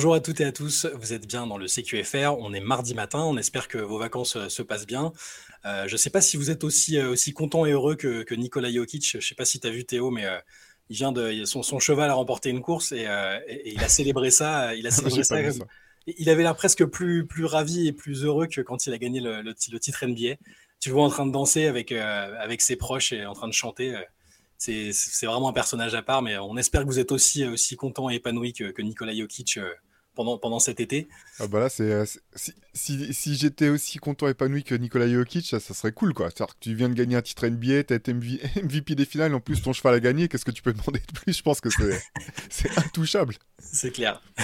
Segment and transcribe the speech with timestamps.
[0.00, 2.94] Bonjour à toutes et à tous, vous êtes bien dans le CQFR, on est mardi
[2.94, 5.12] matin, on espère que vos vacances euh, se passent bien.
[5.66, 8.22] Euh, je ne sais pas si vous êtes aussi, euh, aussi content et heureux que,
[8.22, 10.24] que Nikola Jokic, je ne sais pas si tu as vu Théo, mais
[10.88, 13.06] il vient de, son, son, cheval a remporté une course et,
[13.66, 14.74] il a célébré ça.
[14.74, 15.36] Il a célébré ça,
[16.06, 19.20] Il avait l'air presque plus, plus ravi et plus heureux que quand il a gagné
[19.20, 20.36] le, le, titre NBA.
[20.80, 23.52] Tu le vois en train de danser avec, avec ses proches et en train de
[23.52, 24.02] chanter
[24.56, 28.08] c'est vraiment un personnage à part, mais on espère que vous êtes aussi, aussi content
[28.08, 29.58] et épanoui que, que Nikola Jokic
[30.14, 31.08] pendant, pendant cet été.
[31.38, 32.04] Ah bah là, c'est euh,
[32.74, 36.30] si, si, j'étais aussi content et épanoui que Nikola Jokic, ça, serait cool quoi.
[36.30, 39.34] C'est-à-dire que tu viens de gagner un titre NBA, tu as été MVP des finales,
[39.34, 41.36] en plus ton cheval a gagné, qu'est-ce que tu peux demander de plus?
[41.36, 41.68] Je pense que
[42.48, 43.34] c'est intouchable.
[43.58, 44.20] C'est clair.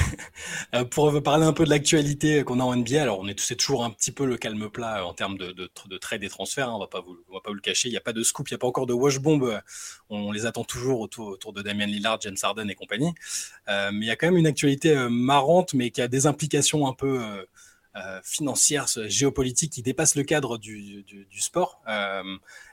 [0.75, 3.55] Euh, pour parler un peu de l'actualité qu'on a en NBA, alors on est c'est
[3.55, 6.29] toujours un petit peu le calme plat euh, en termes de, de, de trade et
[6.29, 8.01] transferts, hein, on va pas vous, on va pas vous le cacher, il n'y a
[8.01, 9.61] pas de scoop, il n'y a pas encore de wash bomb,
[10.11, 13.13] on les attend toujours autour, autour de Damian Lillard, James Harden et compagnie.
[13.69, 16.93] mais il y a quand même une actualité marrante, mais qui a des implications un
[16.93, 17.45] peu
[17.97, 21.03] euh, financière, géopolitique qui dépasse le cadre du,
[21.39, 21.81] sport.
[21.89, 22.23] Euh,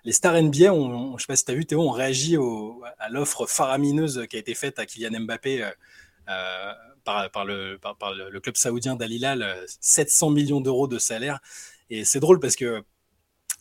[0.04, 2.36] les stars NBA, on, je ne sais pas si tu as vu Théo, ont réagi
[3.00, 6.74] à l'offre faramineuse qui a été faite à Kylian Mbappé euh,
[7.06, 11.40] par, le, club saoudien d'Al Hilal, 700 millions d'euros de salaire.
[11.90, 12.84] Et c'est drôle parce que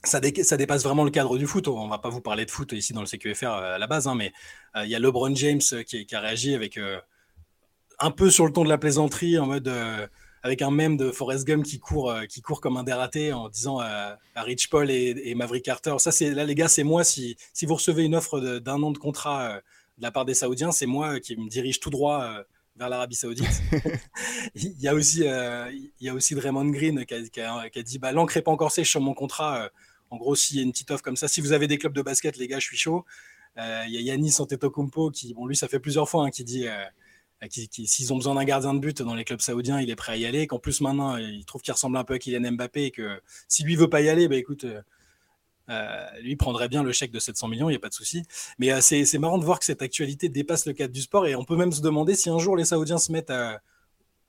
[0.02, 1.69] ça, dépasse vraiment le cadre du foot.
[1.69, 4.17] On va pas vous parler de foot ici dans le CQFR à la base, hein,
[4.17, 4.33] mais
[4.74, 6.77] il y a LeBron James qui a réagi avec
[8.03, 9.69] un peu sur le ton de la plaisanterie, en mode
[10.42, 13.48] avec un mème de Forrest Gump qui court, euh, qui court comme un dératé en
[13.48, 17.36] disant à, Rich Paul et, Maverick Carter, ça c'est là les gars, c'est moi si,
[17.53, 19.61] si vous recevez une offre d'un an de contrat euh,
[19.98, 22.42] de la part des Saoudiens, c'est moi qui me dirige tout droit euh,
[22.77, 23.62] vers l'Arabie Saoudite.
[24.55, 27.98] il y a aussi il y a aussi Draymond Green qui a, qui a, dit
[27.98, 29.70] bah l'encre n'est pas encore sèche sur mon contrat.
[30.11, 31.92] en gros, s'il y a une petite offre comme ça, si vous avez des clubs
[31.92, 33.05] de basket, les gars, je suis chaud.
[33.56, 36.67] Il y a Yannis Antetokounmpo qui, bon, lui, ça fait plusieurs fois hein, qui dit
[37.42, 40.13] euh, s'ils ont besoin d'un gardien de but dans les clubs saoudiens, il est prêt
[40.13, 40.47] à y aller.
[40.47, 43.64] Qu'en plus maintenant, il trouve qu'il ressemble un peu à Kylian Mbappé et que si
[43.64, 44.80] lui veut pas y aller, bah écoute, euh,
[45.70, 48.23] euh, lui prendrait bien le chèque de 700 millions, il n'y a pas de souci.
[48.58, 51.45] Mais c'est marrant de voir que cette actualité dépasse le cadre du sport et on
[51.45, 53.61] peut même se demander si un jour les Saoudiens se mettent à,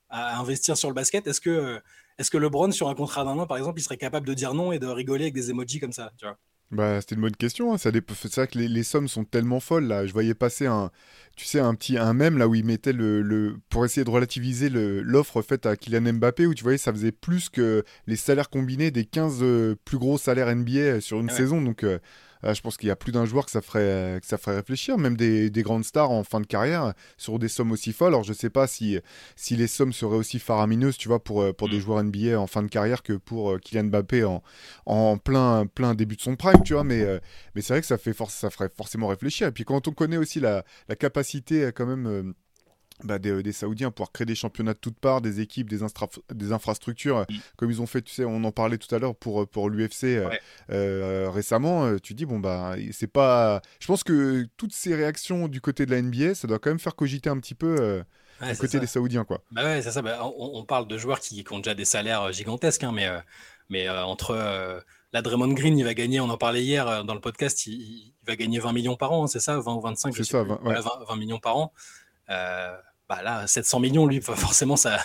[0.09, 1.81] investir sur le basket, est-ce que,
[2.19, 4.35] est -ce que LeBron, sur un contrat d'un an, par exemple, il serait capable de
[4.35, 6.37] dire non et de rigoler avec des emojis comme ça tu vois?
[6.73, 7.73] Bah, c'était une bonne question.
[7.73, 7.77] Hein.
[7.77, 10.05] Ça C'est vrai que les, sommes sont tellement folles là.
[10.05, 10.91] Je voyais passer un,
[11.35, 14.09] tu sais, un petit un même là où il mettait le, le pour essayer de
[14.09, 18.49] relativiser l'offre faite à Kylian Mbappé où tu voyais ça faisait plus que les salaires
[18.49, 21.61] combinés des 15 euh, plus gros salaires NBA sur une saison.
[21.61, 21.99] Donc euh,
[22.43, 24.97] je pense qu'il y a plus d'un joueur que ça ferait, que ça ferait réfléchir,
[24.97, 28.13] même des, grandes stars en fin de carrière, sur des sommes aussi folles.
[28.13, 28.99] Alors je sais pas si,
[29.35, 31.81] si les sommes seraient aussi faramineuses, tu vois, pour, euh, pour des mm.
[31.81, 34.43] joueurs NBA en fin de carrière que pour euh, Kylian Mbappé en,
[34.85, 37.19] en plein, plein début de son prime, tu vois, mais, euh,
[37.55, 39.47] mais c'est vrai que ça, fait ça ferait forcément réfléchir.
[39.47, 42.33] Et puis quand on connaît aussi la, la capacité quand même
[43.03, 45.79] bah, des, Saoudiens pour créer des championnats de toutes parts, des équipes, des,
[46.33, 47.25] des infrastructures,
[47.57, 50.03] comme ils ont fait, tu sais, on en parlait tout à l'heure pour, pour l'UFC
[50.03, 50.29] euh,
[50.71, 51.85] euh, récemment.
[51.85, 53.61] Euh, tu dis, bon, bah, c'est pas.
[53.79, 56.79] Je pense que toutes ces réactions du côté de la NBA, ça doit quand même
[56.79, 58.03] faire cogiter un petit peu.
[58.41, 59.41] du côté des Saoudiens, quoi.
[59.51, 60.01] Bah ouais, c'est ça.
[60.01, 63.09] Bah, on, parle de joueurs qui, ont déjà des salaires gigantesques, hein, mais,
[63.69, 67.67] mais entre la Draymond Green, il va gagner, on en parlait hier dans le podcast,
[67.67, 70.43] il, va gagner 20 millions par an, hein, c'est ça 20 ou 25 C'est ça,
[70.43, 71.73] 20, millions par an.
[72.29, 72.75] Euh,
[73.15, 74.99] bah là, 700 millions, lui, forcément, ça,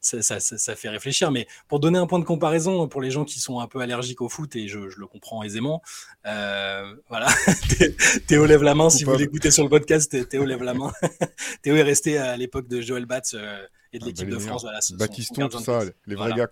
[0.00, 1.30] ça, fait réfléchir.
[1.30, 4.20] Mais pour donner un point de comparaison pour les gens qui sont un peu allergiques
[4.20, 5.82] au foot, et je, le comprends aisément,
[6.26, 7.28] euh, voilà,
[8.26, 10.28] Théo lève la main si vous l'écoutez sur le podcast.
[10.28, 10.92] Théo lève la main.
[11.62, 14.40] Théo est resté à l'époque de Joël Batz euh, et de ah, l'équipe bah, de
[14.40, 14.62] France.
[14.62, 16.48] Voilà, Baptiston, tout ça, les vrais gars.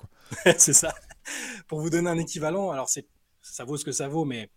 [0.59, 0.95] c'est ça.
[1.67, 4.51] Pour vous donner un équivalent, alors ça vaut ce que ça vaut, mais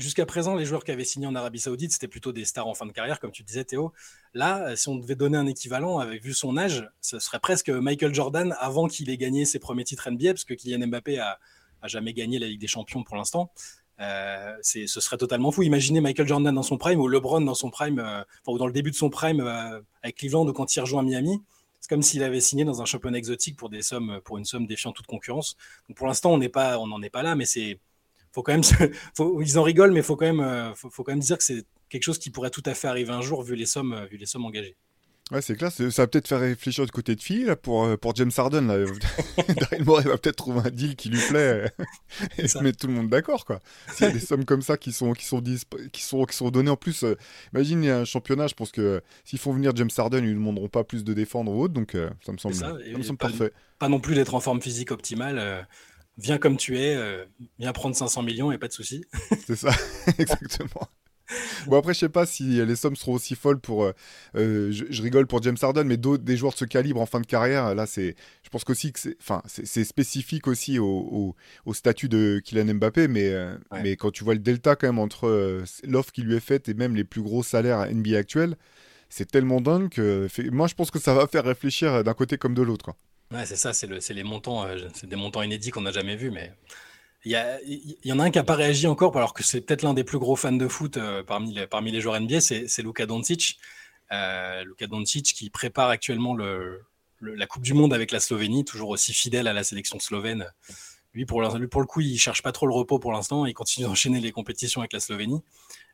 [0.00, 2.74] jusqu'à présent, les joueurs qui avaient signé en Arabie Saoudite, c'était plutôt des stars en
[2.74, 3.92] fin de carrière, comme tu disais, Théo.
[4.34, 8.14] Là, si on devait donner un équivalent, avec vu son âge, ce serait presque Michael
[8.14, 11.38] Jordan avant qu'il ait gagné ses premiers titres NBA, parce que Kylian Mbappé a,
[11.84, 13.50] jamais gagné la Ligue des Champions pour l'instant.
[14.00, 15.62] Euh, ce serait totalement fou.
[15.62, 18.72] Imaginez Michael Jordan dans son prime ou LeBron dans son prime, euh, ou dans le
[18.72, 21.42] début de son prime euh, avec Cleveland ou quand il rejoint Miami.
[21.80, 24.66] C'est comme s'il avait signé dans un championnat exotique pour des sommes, pour une somme
[24.66, 25.56] défiant toute concurrence.
[25.88, 27.78] Donc pour l'instant, on n'est on n'en est pas là, mais c'est
[28.32, 28.62] faut quand même,
[29.42, 31.64] ils en rigolent, mais faut quand même, euh, faut, faut quand même dire que c'est
[31.88, 34.16] quelque chose qui pourrait tout à fait arriver un jour vu les sommes, euh, vu
[34.16, 34.76] les sommes engagées.
[35.32, 35.70] Ouais, c'est clair.
[35.70, 38.66] Ça va peut-être faire réfléchir du côté de fille là, pour, euh, pour James Harden.
[38.66, 38.84] Là.
[39.60, 41.72] Daryl Morey va peut-être trouver un deal qui lui plaît
[42.36, 43.44] et se mettre tout le monde d'accord.
[43.44, 43.60] quoi.
[43.92, 45.40] S'il y a des sommes comme ça qui sont, qui sont,
[45.92, 47.04] qui sont, qui sont données en plus,
[47.52, 48.48] imagine, il y a un championnat.
[48.48, 51.52] Je pense que s'ils font venir James Harden, ils ne demanderont pas plus de défendre
[51.52, 51.74] ou autre.
[51.74, 53.52] Donc ça me semble, ça, me semble parfait.
[53.78, 55.64] Pas non plus d'être en forme physique optimale
[56.20, 57.24] viens comme tu es, euh,
[57.58, 59.04] viens prendre 500 millions et pas de souci.
[59.46, 59.70] C'est ça,
[60.18, 60.88] exactement.
[61.66, 63.84] bon, après, je sais pas si les sommes seront aussi folles pour.
[63.84, 63.92] Euh,
[64.36, 67.20] euh, je, rigole pour James Harden, mais d'autres des joueurs de ce calibre en fin
[67.20, 68.16] de carrière, là, c'est.
[68.42, 69.16] Je pense qu'aussi que c'est.
[69.20, 74.24] Enfin, c'est spécifique aussi au, au, statut de Kylian Mbappé, mais, euh, mais quand tu
[74.24, 77.22] vois le delta quand même entre l'offre qui lui est faite et même les plus
[77.22, 78.56] gros salaires NBA actuels,
[79.08, 80.28] c'est tellement dingue que.
[80.50, 82.94] Moi, je pense que ça va faire réfléchir d'un côté comme de l'autre.
[83.30, 86.52] Ouais, c'est ça, c'est le, montants, c'est des montants inédits qu'on n'a jamais vus, mais
[87.24, 87.32] il
[88.02, 90.04] y, en a un qui n'a pas réagi encore, alors que c'est peut-être l'un des
[90.04, 91.52] plus gros fans de foot euh, parmi,
[91.92, 93.58] les, joueurs NBA, c'est Luka Doncic.
[94.10, 96.82] Euh, Luka Doncic qui prépare actuellement le,
[97.20, 100.46] la Coupe du Monde avec la Slovénie, toujours aussi fidèle à la sélection slovène.
[101.12, 103.44] Lui, pour, le coup, il cherche pas trop le repos pour l'instant.
[103.44, 105.42] Il continue d'enchaîner les compétitions avec la Slovénie.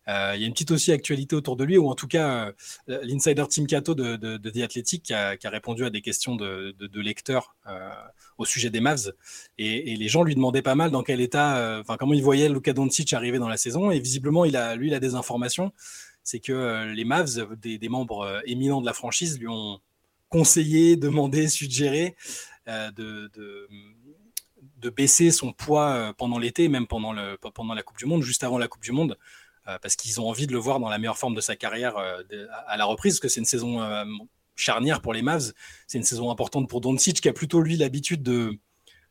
[0.09, 2.53] Euh, il y a une petite aussi actualité autour de lui, ou en tout cas,
[2.89, 6.75] euh, l'insider Tim Cato de, de, The Athletic qui a, répondu à des questions de,
[7.01, 7.91] lecteurs euh,
[8.39, 9.13] au sujet des Mavs.
[9.59, 13.13] Et, les gens lui demandaient pas mal dans quel état, comment il voyait Luka Doncic
[13.13, 13.91] arriver dans la saison.
[13.91, 15.73] Et visiblement, lui, il a des informations.
[16.23, 19.81] C'est que les Mavs, des, membres éminents de la franchise, lui ont
[20.29, 22.15] conseillé, demandé, suggéré
[22.67, 23.31] de,
[24.97, 28.83] baisser son poids pendant l'été, même pendant, la Coupe du Monde, juste avant la Coupe
[28.83, 29.17] du Monde,
[29.83, 32.23] parce qu'ils ont envie de le voir dans la meilleure forme de sa carrière euh,
[32.67, 34.05] à la reprise, parce que c'est une saison euh,
[34.55, 35.53] charnière pour les Mavs.
[35.87, 38.59] C'est une saison importante pour Doncic, qui a plutôt lui l'habitude de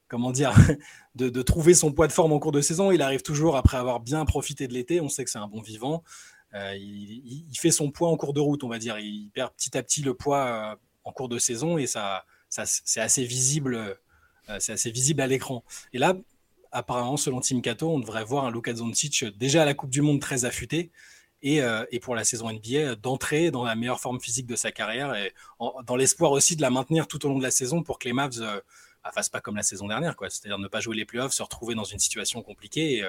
[0.08, 0.54] comment dire,
[1.16, 2.92] de, trouver son poids de forme en cours de saison.
[2.92, 5.02] Il arrive toujours après avoir bien profité de l'été.
[5.02, 6.04] On sait que c'est un bon vivant.
[6.54, 9.00] il, fait son poids en cours de route, on va dire.
[9.00, 13.26] Il perd petit à petit le poids en cours de saison et ça c'est assez
[13.26, 13.98] visible.
[14.60, 15.64] c'est assez visible à l'écran.
[15.92, 16.16] Et là,
[16.76, 20.02] apparemment, selon Tim Cato, on devrait voir un Luka Doncic déjà à la Coupe du
[20.02, 20.92] Monde très affûté
[21.42, 25.16] et, euh, pour la saison NBA d'entrer dans la meilleure forme physique de sa carrière
[25.16, 25.34] et
[25.86, 28.14] dans l'espoir aussi de la maintenir tout au long de la saison pour que les
[28.14, 28.60] Mavs ne euh,
[29.06, 30.16] bah, fassent pas comme la saison dernière.
[30.20, 33.06] C'est-à-dire ne pas jouer les playoffs, se retrouver dans une situation compliquée.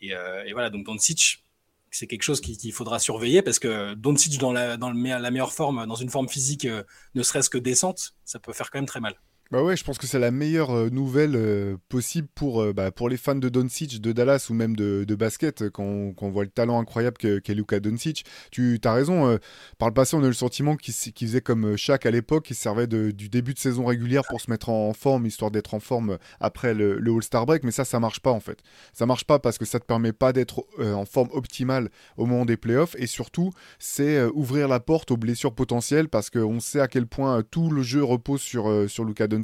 [0.00, 1.42] Et, euh, voilà, donc Doncic,
[1.90, 5.94] c'est quelque chose qu'il faudra surveiller parce que Doncic dans, dans la meilleure forme, dans
[5.96, 6.68] une forme physique
[7.14, 9.16] ne serait-ce que décente, ça peut faire quand même très mal.
[9.52, 12.90] Bah ouais, je pense que c'est la meilleure euh, nouvelle euh, possible pour, euh, bah,
[12.90, 16.50] pour les fans de Doncic, de Dallas ou même de, basket, quand on, voit le
[16.50, 18.24] talent incroyable qu'est Luka Doncic.
[18.50, 19.38] Tu as raison,
[19.78, 22.54] par le passé, on a eu le sentiment qu'il faisait comme Shaq à l'époque, il
[22.54, 26.18] servait du début de saison régulière pour se mettre en, forme, histoire d'être en forme
[26.40, 28.58] après le, le All-Star Break, mais ça, ça marche pas en fait.
[28.92, 32.44] Ça marche pas parce que ça te permet pas d'être en forme optimale au moment
[32.44, 36.88] des playoffs, et surtout, c'est ouvrir la porte aux blessures potentielles parce qu'on sait à
[36.88, 39.35] quel point tout le jeu repose sur, sur Luka Doncic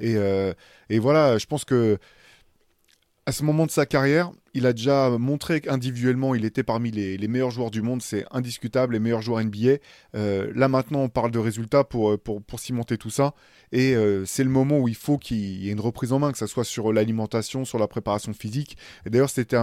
[0.00, 0.52] et, euh,
[0.90, 1.98] et voilà, je pense que
[3.24, 7.28] à ce moment de sa carrière, il a déjà montré qu'individuellement, il était parmi les,
[7.28, 9.76] meilleurs joueurs du monde, c'est indiscutable, les meilleurs joueurs NBA.
[10.14, 13.34] Euh, là maintenant, on parle de résultats pour, euh, pour, pour cimenter tout ça.
[13.70, 13.94] Et
[14.26, 16.46] c'est le moment où il faut qu'il y ait une reprise en main, que ce
[16.46, 18.76] soit sur l'alimentation, sur la préparation physique.
[19.06, 19.56] Et d'ailleurs, c'était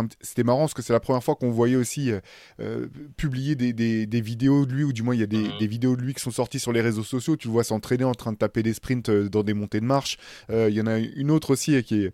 [0.43, 2.11] marrant parce que c'est la première fois qu'on voyait aussi
[3.17, 5.57] publier des, des, des, vidéos de lui, ou du moins il y a des, mmh.
[5.59, 7.35] des, vidéos de lui qui sont sorties sur les réseaux sociaux.
[7.37, 10.17] Tu le vois s'entraîner en train de taper des sprints dans des montées de marche.
[10.49, 12.11] Il y en a une autre aussi qui est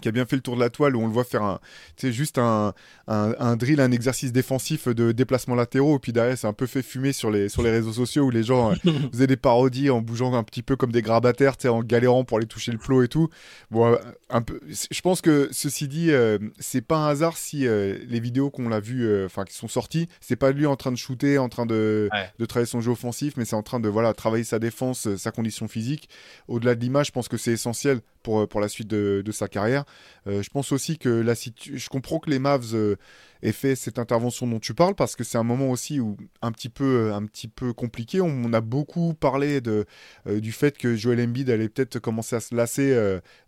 [0.00, 1.60] qui a bien fait le tour de la toile où on le voit faire un,
[2.02, 2.74] juste un,
[3.06, 5.96] un, drill, un exercice défensif de déplacement latéraux.
[5.96, 8.30] Et puis derrière, c'est un peu fait fumer sur les, sur les réseaux sociaux où
[8.30, 8.74] les gens euh,
[9.12, 12.46] faisaient des parodies en bougeant un petit peu comme des grabataires, en galérant pour aller
[12.46, 13.28] toucher le plot et tout.
[13.70, 13.96] Bon, euh,
[14.30, 18.50] un peu, je pense que ceci dit, euh, c'est pas un hasard si les vidéos
[18.50, 21.48] qu'on l'a vu, enfin, qui sont sorties, c'est pas lui en train de shooter, en
[21.48, 22.08] train de,
[22.38, 25.30] de travailler son jeu offensif, mais c'est en train de voilà, travailler sa défense, sa
[25.30, 26.08] condition physique.
[26.48, 29.46] Au-delà de l'image, je pense que c'est essentiel pour, pour la suite de, de sa
[29.46, 29.84] carrière.
[30.26, 32.96] Euh, je pense aussi que la je comprends que les Mavs euh,
[33.42, 36.50] aient fait cette intervention dont tu parles parce que c'est un moment aussi où un
[36.50, 38.20] petit peu, un petit peu compliqué.
[38.20, 39.84] On, a beaucoup parlé de,
[40.26, 42.90] euh, du fait que Joel Embiid allait peut-être commencer à se lasser,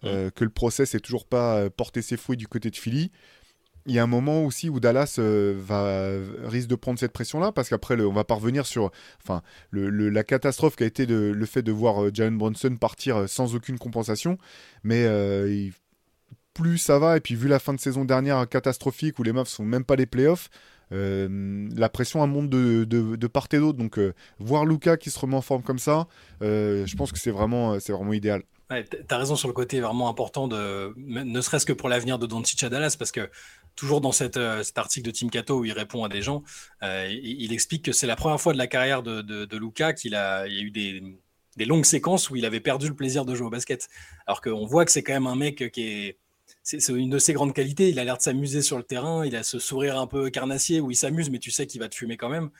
[0.02, 3.10] que le process n'est toujours pas porté ses fruits du côté de Philly
[3.86, 7.68] il y a un moment aussi où Dallas va risque de prendre cette pression-là parce
[7.68, 8.90] qu'après on va parvenir sur
[9.22, 13.78] enfin la catastrophe qui a été le fait de voir Jalen Brunson partir sans aucune
[13.78, 14.38] compensation
[14.82, 15.04] mais
[15.48, 15.72] il
[16.56, 19.46] plus ça va, et puis vu la fin de saison dernière catastrophique où les Mavs
[19.46, 20.48] sont même pas les playoffs,
[20.92, 23.78] euh, la pression a monte de, part et d'autre.
[23.78, 26.06] Donc euh, voir Luca qui se remet en forme comme ça,
[26.42, 28.42] euh, je pense que c'est vraiment, vraiment idéal.
[28.70, 32.26] Ouais, T'as raison sur le côté vraiment important de, ne serait-ce que pour l'avenir de
[32.26, 33.28] Doncic à Dallas, parce que
[33.76, 36.42] toujours dans cette, cet article de Tim Cato où il répond à des gens,
[36.82, 40.46] il, explique que c'est la première fois de la carrière de, de, Luca qu'il a,
[40.48, 41.02] il y a eu des,
[41.56, 43.88] des longues séquences où il avait perdu le plaisir de jouer au basket.
[44.26, 46.18] Alors qu'on voit que c'est quand même un mec qui est
[46.62, 47.90] c'est une de ses grandes qualités.
[47.90, 49.24] Il a l'air de s'amuser sur le terrain.
[49.24, 51.88] Il a ce sourire un peu carnassier où il s'amuse, mais tu sais qu'il va
[51.88, 52.50] te fumer quand même.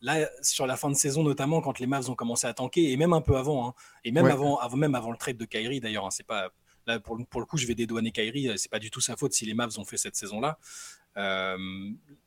[0.00, 2.96] Là, sur la fin de saison, notamment quand les Mavs ont commencé à tanker, et
[2.96, 5.80] même un peu avant, hein, et même, avant, avant, même avant le trade de Kyrie
[5.80, 6.50] d'ailleurs, hein, c'est pas
[6.86, 9.32] là pour, pour, le coup, je vais dédouaner Kyrie, c'est pas du tout sa faute
[9.32, 10.58] si les Mavs ont fait cette saison-là.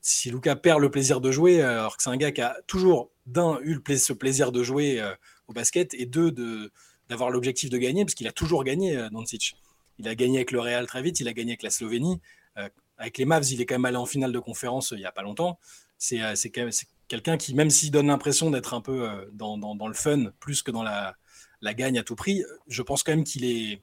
[0.01, 3.11] si Lucas perd le plaisir de jouer, alors que c'est un gars qui a toujours
[3.25, 5.03] d'un eu le ce plaisir de jouer
[5.47, 6.71] au basket et deux de
[7.07, 9.55] d'avoir l'objectif de gagner parce qu'il a toujours gagné Doncic.
[9.99, 12.19] Il a gagné avec le Real très vite, il a gagné avec la Slovénie.
[12.97, 15.11] avec les Mavs, il est quand même allé en finale de conférence il n'y a
[15.11, 15.59] pas longtemps.
[15.97, 16.19] C'est
[17.07, 20.71] quelqu'un qui, même s'il donne l'impression d'être un peu dans, dans, le fun plus que
[20.71, 21.15] dans la,
[21.61, 23.81] la gagne à tout prix, je pense quand même qu'il est,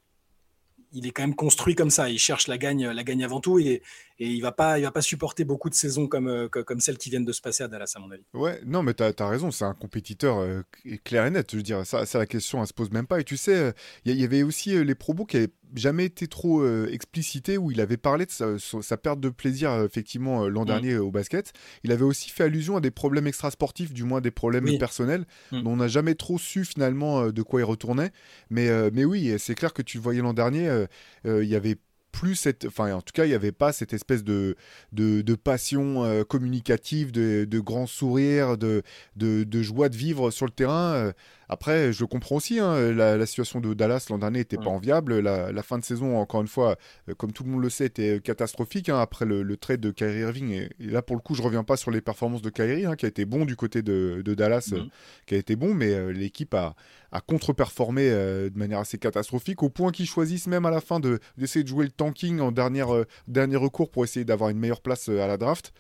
[0.93, 2.09] il est quand même construit comme ça.
[2.09, 3.83] Il cherche la gagne, la gagne avant tout et,
[4.23, 6.97] et il va pas, il va pas supporter beaucoup de saisons comme, euh, comme celles
[6.97, 8.23] qui viennent de se passer à Dallas, à mon avis.
[8.35, 10.63] Ouais, non, mais tu as, raison, c'est un compétiteur euh,
[11.03, 11.51] clair et net.
[11.51, 13.19] Je veux dire, ça, ça, la question, elle se pose même pas.
[13.19, 13.73] Et tu sais, euh,
[14.05, 17.97] il y, avait aussi les probos qui avaient jamais été trop explicités où il avait
[17.97, 20.67] parlé de sa, perte de plaisir, effectivement, l'an mm.
[20.67, 21.53] dernier au basket.
[21.83, 25.63] Il avait aussi fait allusion à des problèmes extrasportifs, du moins des problèmes personnels, mm.
[25.63, 28.13] dont on n'a jamais trop su finalement de quoi il retournait.
[28.51, 30.82] Mais, mais oui, c'est clair que tu le voyais l'an dernier,
[31.25, 31.79] il y avait
[32.13, 34.55] plus cette, enfin en tout cas il n'y avait pas cette espèce de,
[34.93, 38.83] de, passion euh, communicative, de, de grand sourire, de,
[39.17, 40.93] de, joie de vivre sur le terrain.
[40.93, 41.13] Euh,
[41.53, 45.19] après, je comprends aussi, hein, la, situation de Dallas l'an dernier n'était pas enviable.
[45.21, 46.77] La, fin de saison, encore une fois,
[47.11, 50.21] euh, comme tout le monde le sait, était catastrophique hein, après le, trade de Kyrie
[50.21, 50.51] Irving.
[50.51, 53.05] Et, là, pour le coup, je reviens pas sur les performances de Kyrie, hein, qui
[53.05, 54.89] a été bon du côté de, Dallas, mhm.
[55.27, 56.75] qui a été bon, mais l'équipe a,
[57.13, 61.65] a contre-performé de manière assez catastrophique, au point qu'ils choisissent même à la fin d'essayer
[61.65, 62.89] de, jouer le tanking en dernière,
[63.29, 65.75] dernier recours pour essayer d'avoir une meilleure place à la draft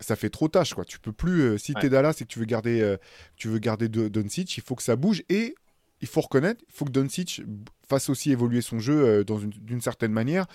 [0.00, 0.84] ça fait trop tâche quoi.
[0.84, 2.96] Tu peux plus euh, si tu es Dallas et que tu veux garder euh,
[3.36, 5.54] tu veux garder Doncic, il faut que ça bouge et
[6.00, 7.42] il faut reconnaître, il faut que Doncic
[7.88, 10.46] fasse aussi évoluer son jeu euh, dans d'une certaine manière.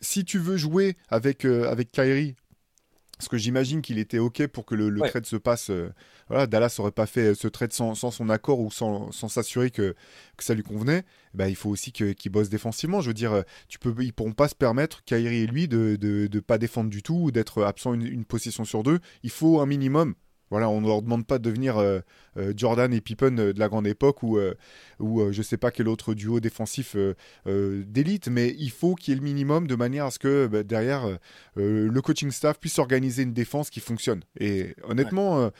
[0.00, 2.36] Si tu veux jouer avec avec Kyrie
[3.16, 5.70] parce que j'imagine qu'il était OK pour que le, trade se passe.
[6.28, 9.94] voilà, Dallas n'aurait pas fait ce trade sans, son accord ou sans s'assurer que,
[10.36, 11.04] que, ça lui convenait.
[11.32, 13.00] Bah, il faut aussi qu'il bosse défensivement.
[13.00, 16.40] Je veux dire, tu peux, ils pourront pas se permettre, Kyrie et lui, de ne
[16.40, 18.98] pas défendre du tout ou d'être absent une, une, possession sur deux.
[19.22, 20.14] Il faut un minimum.
[20.50, 22.00] Voilà, on ne leur demande pas de devenir euh,
[22.36, 24.38] euh, Jordan et Pippen euh, de la grande époque ou,
[25.00, 26.96] ou je ne sais pas quel autre duo défensif
[27.46, 30.62] d'élite, mais il faut qu'il y ait le minimum de manière à ce que bah,
[30.62, 31.18] derrière
[31.56, 34.22] le coaching staff puisse organiser une défense qui fonctionne.
[34.38, 35.50] Et honnêtement,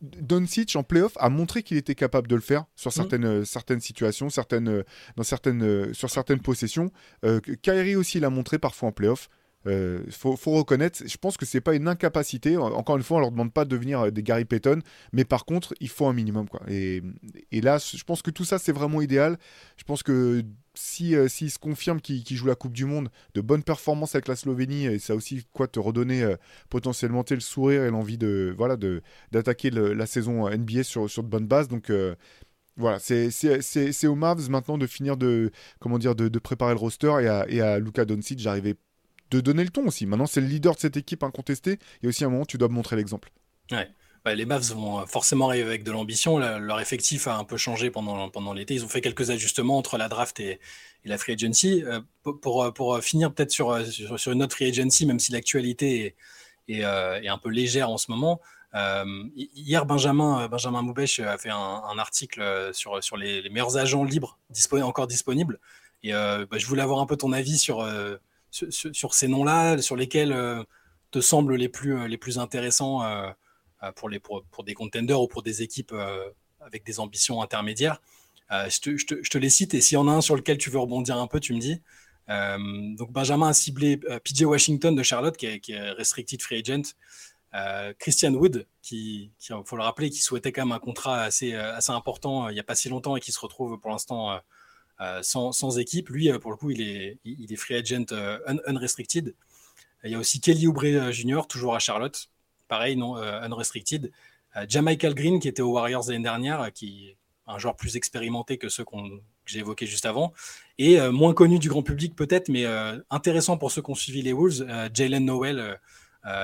[0.00, 2.94] Doncic en playoff a montré qu'il était capable de le faire sur mm.
[2.94, 4.84] certaines, certaines situations, certaines,
[5.16, 6.90] dans certaines, sur certaines possessions.
[7.62, 9.28] Kyrie aussi l'a montré parfois en playoff.
[9.66, 12.56] Euh, faut, reconnaître, je pense que c'est pas une incapacité.
[12.56, 14.80] Encore une fois, on leur demande pas de devenir euh, des Gary Payton,
[15.12, 16.48] mais par contre, il faut un minimum.
[16.48, 16.60] Quoi.
[16.68, 17.02] Et,
[17.52, 19.38] là, je pense que tout ça, c'est vraiment idéal.
[19.76, 20.42] Je pense que
[20.74, 24.28] si euh, s'il se confirme qu'il joue la Coupe du Monde, de bonnes performances avec
[24.28, 26.34] la Slovénie, et ça aussi quoi te redonner
[26.70, 28.76] potentiellement le sourire et l'envie de voilà
[29.30, 31.68] d'attaquer la saison NBA sur, sur de bonnes bases.
[31.68, 31.92] Donc
[32.76, 37.28] voilà, c'est aux Mavs maintenant de finir de comment dire de, préparer le roster et
[37.28, 38.76] à, et à Luka Doncic, j'arrivais
[39.32, 40.06] de donner le ton aussi.
[40.06, 41.78] Maintenant, c'est le leader de cette équipe incontesté.
[42.02, 43.30] Et aussi, à un moment, tu dois montrer l'exemple.
[43.70, 43.88] Ouais.
[44.34, 46.38] les Mavs vont forcément arriver avec de l'ambition.
[46.38, 48.74] Leur effectif a un peu changé pendant, pendant l'été.
[48.74, 50.60] Ils ont fait quelques ajustements entre la draft et,
[51.04, 51.82] la free agency.
[51.84, 56.14] Euh, pour, pour, finir peut-être sur, sur, une autre free agency, même si l'actualité
[56.68, 58.40] est, euh, est, un peu légère en ce moment.
[58.74, 64.38] Euh, hier, Benjamin, Benjamin Moubèche a fait un, article sur, sur les, meilleurs agents libres
[64.82, 65.58] encore disponibles.
[66.04, 67.82] Et bah, je voulais avoir un peu ton avis sur
[68.52, 70.62] sur, ces noms-là, sur lesquels euh,
[71.10, 73.30] te semblent les plus, euh, les plus intéressants euh,
[73.96, 75.94] pour, les, pour, des contenders ou pour des équipes
[76.60, 78.00] avec des ambitions intermédiaires.
[78.50, 80.70] Je te, je, te, les cite et s'il y en a un sur lequel tu
[80.70, 81.80] veux rebondir un peu, tu me dis.
[82.28, 86.94] donc Benjamin a ciblé PJ Washington de Charlotte, qui est, restricted free agent.
[87.98, 91.90] Christian Wood, qui, il faut le rappeler, qui souhaitait quand même un contrat assez, assez
[91.90, 94.38] important il n'y a pas si longtemps et qui se retrouve pour l'instant
[95.02, 96.10] euh, sans, équipe.
[96.10, 99.34] Lui, euh, pour le coup, il est, il est free agent euh, unrestricted.
[100.04, 102.30] Il y a aussi Kelly Oubre Jr., toujours à Charlotte.
[102.68, 104.10] Pareil, non, unrestricted.
[104.68, 107.16] Jamichael Green, qui était aux Warriors l'année dernière, qui est
[107.46, 110.32] un joueur plus expérimenté que ceux qu'on, que j'ai évoqués juste avant,
[110.78, 112.64] et moins connu du grand public peut-être, mais
[113.10, 115.78] intéressant pour ceux qui ont suivi les Wolves, Jalen Noel,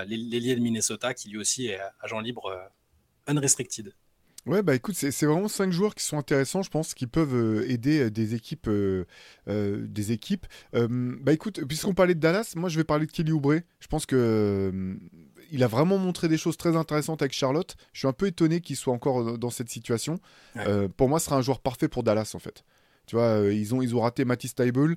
[0.06, 2.56] l'ailier de Minnesota, qui lui aussi est agent libre
[3.26, 3.92] unrestricted.
[4.48, 7.70] Ouais, bah écoute, c'est vraiment cinq joueurs qui sont intéressants, je pense, qui peuvent euh,
[7.70, 8.66] aider euh, des équipes.
[8.68, 9.04] Euh,
[9.46, 10.46] des équipes.
[10.72, 13.56] bah écoute, puisqu'on parlait de Dallas, moi je vais parler de Kelly Oubre.
[13.80, 14.96] Je pense que
[15.50, 17.76] il a vraiment montré des choses très intéressantes avec Charlotte.
[17.92, 20.18] Je suis un peu étonné qu'il soit encore dans cette situation.
[20.96, 22.64] pour moi, ce sera un joueur parfait pour Dallas, en fait.
[23.06, 24.96] Tu vois, ils, ont, ils ont raté Matisse Taibel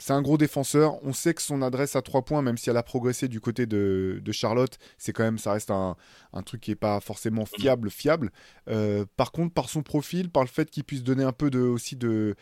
[0.00, 0.98] c'est un gros défenseur.
[1.04, 3.66] On sait que son adresse à 3 points, même si elle a progressé du côté
[3.66, 5.96] de, Charlotte, c'est quand même, ça reste un,
[6.44, 7.60] truc qui n'est pas forcément mm.
[7.60, 8.32] fiable, fiable.
[8.68, 11.60] Euh, par contre, par son profil, par le fait qu'il puisse donner un peu de,
[11.60, 12.34] aussi de,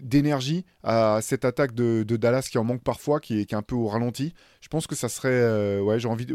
[0.00, 3.62] d'énergie à cette attaque de, Dallas qui en manque parfois, qui est, qui est un
[3.62, 5.28] peu au ralenti, je pense que ça serait.
[5.28, 6.34] Euh, ouais, j'ai envie de.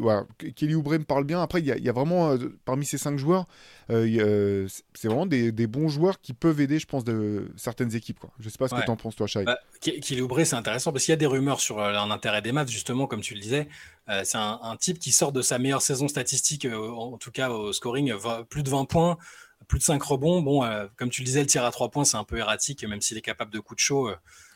[0.52, 1.42] Kelly Oubre me parle bien.
[1.42, 3.48] Après, il y, a vraiment, euh, parmi ces 5 joueurs,
[3.90, 8.20] c'est vraiment des, bons joueurs qui peuvent aider, je pense, de certaines équipes.
[8.20, 8.32] Quoi.
[8.40, 9.46] Je sais pas ce que tu en penses, toi, Shai.
[9.46, 12.42] Bah, Kelly Oubre, c'est intéressant parce qu'il y a des rumeurs sur euh, un intérêt
[12.42, 13.68] des maths, justement, comme tu le disais.
[14.10, 17.50] Euh, c'est un, type qui sort de sa meilleure saison statistique, euh, en tout cas
[17.50, 18.13] au scoring,
[18.50, 19.18] plus de 20 points,
[19.68, 20.42] plus de 5 rebonds.
[20.42, 20.63] Bon,
[20.96, 23.18] comme tu le disais, le tir à 3 points, c'est un peu erratique, même s'il
[23.18, 24.12] est capable de coups de chaud.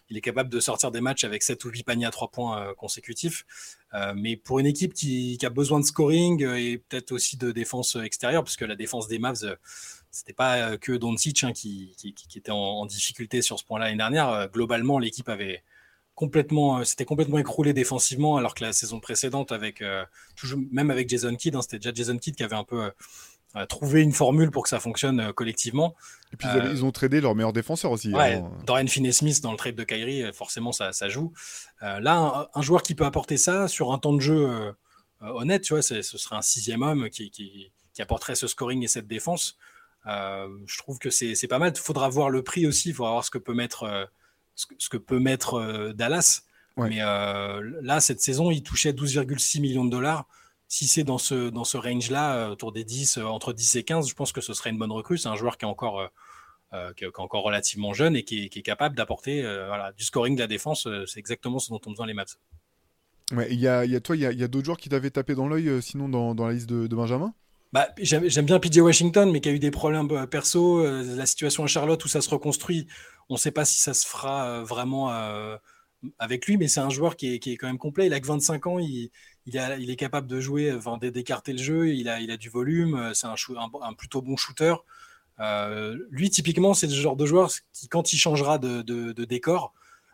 [0.10, 2.74] il est capable de sortir des matchs avec 7 ou 8 paniers à 3 points
[2.78, 3.46] consécutifs.
[4.16, 8.44] mais pour une équipe qui, a besoin de scoring et peut-être aussi de défense extérieure,
[8.44, 9.58] puisque la défense des Mavs
[10.10, 11.96] c'était pas que Doncic hein, qui,
[12.36, 14.50] était en, difficulté sur ce point-là l'année dernière.
[14.52, 15.64] Globalement, l'équipe avait
[16.16, 20.06] complètement, euh, c'était complètement écroulé défensivement, alors que la saison précédente, avec euh,
[20.36, 22.92] toujours, même avec Jason Kidd, hein, c'était déjà Jason Kidd qui avait un peu
[23.56, 25.96] euh, trouvé une formule pour que ça fonctionne collectivement.
[26.32, 28.14] Et puis ils ont tradé leur meilleur défenseur aussi.
[28.14, 28.52] Ouais, hein.
[28.66, 31.34] Dorian Finney-Smith dans le trade de Kyrie, forcément ça, ça joue.
[31.82, 34.74] là, un, joueur qui peut apporter ça sur un temps de jeu
[35.22, 38.88] honnête, tu vois, ce serait un sixième homme qui, qui, qui, apporterait ce scoring et
[38.88, 39.60] cette défense.
[40.08, 41.74] je trouve que c'est pas mal.
[41.76, 44.10] Il faudra voir le prix aussi, il faudra voir ce que peut mettre
[44.56, 46.44] ce que, peut mettre euh, Dallas.
[46.78, 50.28] Mais euh, là, cette saison, il touchait 12,6 millions de dollars.
[50.68, 54.10] Si c'est dans ce, dans ce range-là, euh, autour des 10, entre 10 et 15,
[54.10, 55.20] je pense que ce serait une bonne recrue.
[55.20, 56.10] C'est un joueur qui est encore,
[56.98, 60.48] qui est encore relativement jeune et qui est, capable d'apporter voilà, du scoring de la
[60.48, 60.88] défense.
[61.06, 62.36] c'est exactement ce dont ont besoin les Mavs.
[63.32, 64.90] Ouais, il y a, y a, toi, il y a, y a d'autres joueurs qui
[64.90, 67.36] t'avaient tapé dans l'œil, sinon dans, dans, la liste de, de Benjamin?
[67.74, 70.86] Bah, J'aime bien PJ Washington, mais qui a eu des problèmes perso.
[70.86, 72.88] la situation à Charlotte où ça se reconstruit,
[73.30, 75.58] on ne sait pas si ça se fera euh, vraiment euh,
[76.20, 78.08] avec lui, mais c'est un joueur qui est, quand même complet.
[78.08, 79.10] Il a que 25 ans, il,
[79.48, 84.22] est capable de jouer, d'écarter le jeu, il a, du volume, euh, c'est un, plutôt
[84.22, 84.76] bon shooter.
[86.12, 89.74] lui, typiquement, c'est le genre de joueur qui, quand il changera de, décor,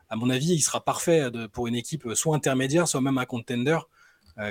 [0.10, 3.78] à mon avis, il sera parfait pour une équipe soit intermédiaire, soit même un contender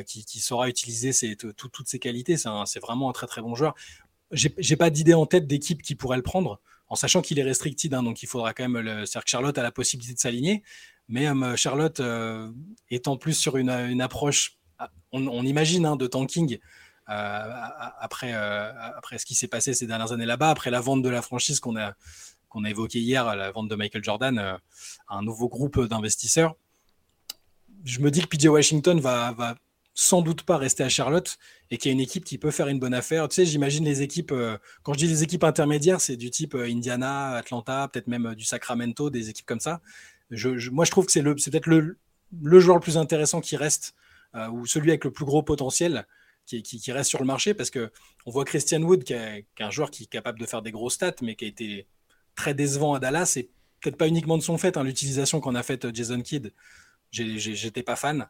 [0.07, 2.37] qui, saura utiliser toutes ses qualités.
[2.37, 3.75] C'est vraiment un très très bon joueur.
[4.33, 7.93] J'ai pas d'idée en tête d'équipe qui pourrait le prendre en sachant qu'il est restricted,
[7.95, 9.07] hein, donc il faudra quand même le.
[9.07, 10.63] cest que Charlotte a la possibilité de s'aligner,
[11.09, 12.51] mais euh, Charlotte euh,
[12.91, 16.59] étant plus sur une, approche, ah, on, imagine, hein, de tanking.
[17.11, 17.53] Euh,
[18.01, 21.23] après, après ce qui s'est passé ces dernières années là-bas, après la vente de la
[21.23, 21.95] franchise qu'on a,
[22.49, 24.59] qu'on a évoquée hier, la vente de Michael Jordan à
[25.09, 26.55] un nouveau groupe d'investisseurs,
[27.85, 29.57] je me dis que PJ Washington va
[30.01, 31.39] sans doute pas rester à Charlotte
[31.73, 33.29] et qu'il y a une équipe qui peut faire une bonne affaire.
[33.29, 36.55] Tu sais, j'imagine les équipes, euh, quand je dis les équipes intermédiaires, c'est du type
[36.55, 39.81] euh, Indiana, Atlanta, peut-être même euh, du Sacramento, des équipes comme ça.
[40.31, 41.99] Je, moi, je trouve que c'est, peut-être le,
[42.41, 43.97] le, joueur le plus intéressant qui reste,
[44.53, 46.07] ou celui avec le plus gros potentiel
[46.47, 47.91] qui, qui, reste sur le marché, parce que
[48.25, 50.91] on voit Christian Wood, qui est, un joueur qui est capable de faire des gros
[50.91, 51.89] stats, mais qui a été
[52.37, 55.63] très décevant à Dallas, et peut-être pas uniquement de son fait, hein, l'utilisation qu'on a
[55.65, 56.53] faite Jason Kidd,
[57.11, 58.29] j'étais pas fan.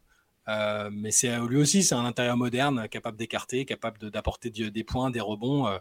[0.49, 5.11] Euh, mais c'est lui aussi, c'est un intérieur moderne, capable d'écarter, capable d'apporter des points,
[5.11, 5.79] des rebonds, euh,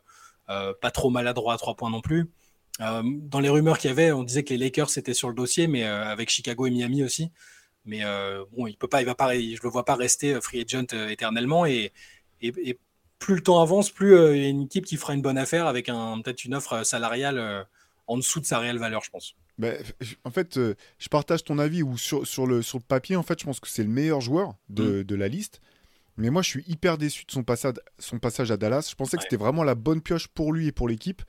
[0.50, 2.30] euh, pas trop maladroit à trois points non plus.
[2.80, 5.68] dans les rumeurs qu'il y avait, on disait que les Lakers étaient sur le dossier,
[5.68, 7.32] mais avec Chicago et Miami aussi.
[7.86, 8.04] Mais
[8.52, 11.66] bon, il peut pas, il va pas, je le vois pas rester free agent éternellement.
[11.66, 11.92] Et,
[13.20, 15.66] plus le temps avance, plus il y a une équipe qui fera une bonne affaire
[15.68, 17.68] avec peut-être une offre salariale
[18.06, 19.36] en dessous de sa réelle valeur, je pense.
[19.58, 19.76] Ben,
[20.24, 23.24] en fait, euh, je partage ton avis ou sur, sur, le, sur le papier, en
[23.24, 25.04] fait, je pense que c'est le meilleur joueur de, mm.
[25.04, 25.62] de, la liste.
[26.18, 28.88] Mais moi, je suis hyper déçu de son passage, son passage à Dallas.
[28.90, 31.22] Je pensais que c'était vraiment la bonne pioche pour lui et pour l'équipe.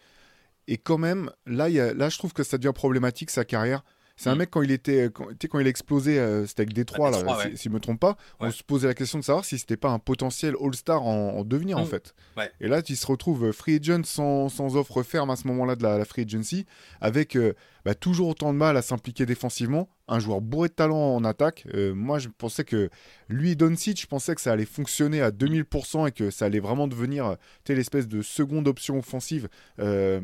[0.66, 3.84] Et quand même, là, y a, là, je trouve que ça devient problématique sa carrière.
[4.18, 4.38] C'est un mm.
[4.38, 7.18] mec, quand il était, quand, quand il a explosé, euh, c'était avec Détroit, là,
[7.54, 9.90] si, je me trompe pas, on se posait la question de savoir si c'était pas
[9.90, 11.86] un potentiel All-Star en, devenir, en mm.
[11.86, 12.14] fait.
[12.60, 15.76] Et là, tu se retrouves euh, free agent sans, sans, offre ferme à ce moment-là
[15.76, 16.66] de la, free agency,
[17.00, 17.54] avec euh,
[17.84, 21.66] bah, toujours autant de mal à s'impliquer défensivement, un joueur bourré de talent en attaque.
[21.94, 22.90] moi, je pensais que
[23.28, 26.88] lui, Doncic, je pensais que ça allait fonctionner à 2000% et que ça allait vraiment
[26.88, 27.36] devenir
[27.68, 30.20] l'espèce de seconde option offensive euh,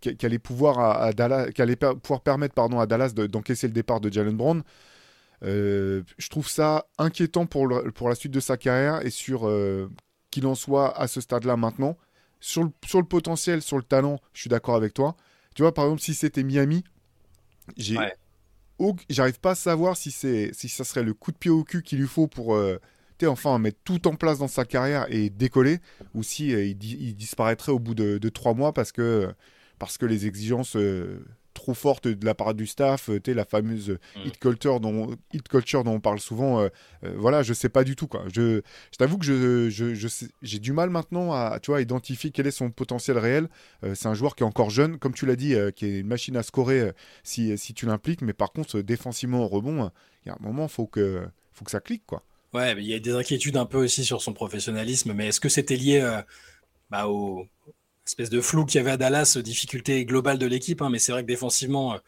[0.00, 4.00] qui, allait pouvoir à, Dallas, qui allait pouvoir permettre pardon à Dallas d'encaisser le départ
[4.00, 4.62] de Jalen Brown.
[5.42, 9.90] Euh, je trouve ça inquiétant pour, pour la suite de sa carrière et sur euh,
[10.30, 11.96] qu'il en soit à ce stade-là maintenant.
[12.40, 15.16] Sur le, sur le potentiel, sur le talent, je suis d'accord avec toi.
[15.54, 16.84] Tu vois, par exemple, si c'était Miami,
[17.76, 17.96] j'ai
[19.10, 21.82] j'arrive pas à savoir si c'est si ça serait le coup de pied au cul
[21.82, 22.58] qu'il lui faut pour
[23.26, 25.78] enfin mettre tout en place dans sa carrière et décoller,
[26.14, 29.34] ou si il, disparaîtrait au bout de, de trois mois parce que
[29.80, 33.44] parce que les exigences euh, trop forte de la part du staff, euh, tu la
[33.44, 34.26] fameuse mm.
[34.26, 36.68] hit culture dont hit culture dont on parle souvent.
[37.02, 38.24] voilà, je sais pas du tout quoi.
[38.32, 38.60] Je,
[38.92, 42.52] je t'avoue que je, je, j'ai du mal maintenant à tu vois identifier quel est
[42.52, 43.48] son potentiel réel.
[43.94, 46.36] c'est un joueur qui est encore jeune, comme tu l'as dit, qui est une machine
[46.36, 46.92] à scorer
[47.24, 49.90] si, si tu l'impliques, mais par contre défensivement au rebond,
[50.24, 52.22] il y a un moment faut que faut que ça clique quoi.
[52.52, 55.48] Ouais, il y a des inquiétudes un peu aussi sur son professionnalisme, mais est-ce que
[55.48, 56.20] c'était lié
[56.90, 57.46] bah, au
[58.10, 61.12] espèce de flou qu'il y avait à Dallas, difficulté globale de l'équipe, hein, mais c'est
[61.12, 61.98] vrai que défensivement, euh,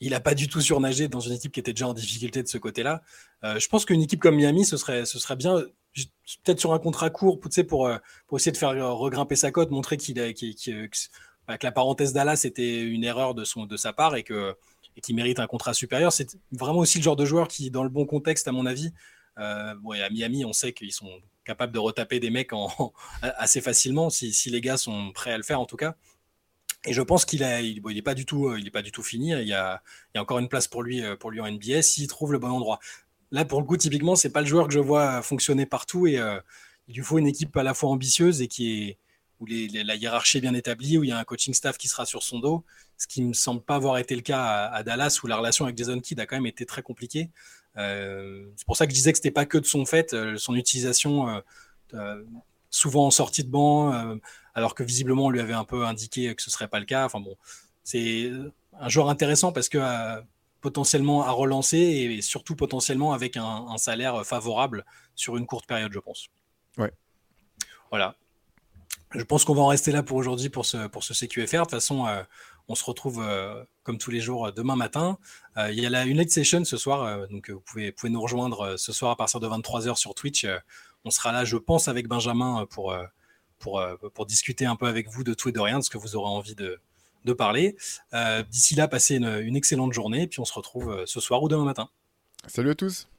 [0.00, 2.48] il n'a pas du tout surnagé dans une équipe qui était déjà en difficulté de
[2.48, 3.02] ce côté-là.
[3.44, 5.56] Euh, je pense qu'une équipe comme Miami, ce serait, ce serait bien,
[6.44, 9.96] peut-être sur un contrat court, pour, euh, pour essayer de faire regrimper sa cote, montrer
[9.96, 10.14] qu'il
[11.48, 14.54] bah, que la parenthèse Dallas était une erreur de, son, de sa part et que
[14.96, 16.12] et qui mérite un contrat supérieur.
[16.12, 18.92] C'est vraiment aussi le genre de joueur qui, dans le bon contexte, à mon avis,
[19.40, 21.10] euh, à Miami, on sait qu'ils sont
[21.44, 25.42] capables de retaper des mecs en, assez facilement, si, les gars sont prêts à le
[25.42, 25.96] faire en tout cas.
[26.86, 29.32] Et je pense qu'il n'est est pas du tout, il est pas du tout fini.
[29.32, 29.82] Il y, a,
[30.14, 32.38] il y a encore une place pour lui, pour lui en NBA s'il trouve le
[32.38, 32.78] bon endroit.
[33.32, 36.18] Là, pour le coup, typiquement, c'est pas le joueur que je vois fonctionner partout et
[36.18, 36.40] euh,
[36.88, 38.98] il lui faut une équipe à la fois ambitieuse et qui est
[39.38, 42.04] où la hiérarchie est bien établie, où il y a un coaching staff qui sera
[42.04, 42.62] sur son dos,
[42.98, 45.64] ce qui me semble pas avoir été le cas à, à Dallas, où la relation
[45.64, 47.30] avec Jason Kidd a quand même été très compliquée.
[47.76, 50.36] Euh, c'est pour ça que je disais que c'était pas que de son fait, euh,
[50.36, 51.42] son utilisation
[51.94, 52.24] euh,
[52.70, 54.18] souvent en sortie de banc,
[54.54, 57.04] alors que visiblement on lui avait un peu indiqué que ce serait pas le cas.
[57.04, 57.36] Enfin bon,
[57.82, 58.30] c'est
[58.78, 59.78] un joueur intéressant parce que
[60.60, 64.84] potentiellement à relancer et surtout potentiellement avec un, salaire favorable
[65.16, 66.28] sur une courte période, je pense.
[66.78, 66.92] Ouais.
[67.90, 68.14] Voilà.
[69.12, 71.52] Je pense qu'on va en rester là pour aujourd'hui pour ce, pour ce CQFR.
[71.52, 72.06] De toute façon,
[72.70, 75.18] on se retrouve euh, comme tous les jours demain matin.
[75.56, 78.20] Euh, il y a la United Session ce soir, euh, donc vous pouvez, pouvez, nous
[78.20, 80.46] rejoindre ce soir à partir de 23h sur Twitch.
[81.04, 82.96] on sera là, je pense, avec Benjamin pour,
[83.58, 86.14] pour, discuter un peu avec vous de tout et de rien, de ce que vous
[86.14, 86.80] aurez envie de,
[87.24, 87.76] de parler.
[88.50, 91.64] D'ici là, passez une, une excellente journée, puis on se retrouve ce soir ou demain
[91.64, 91.88] matin.
[92.46, 93.09] Salut à tous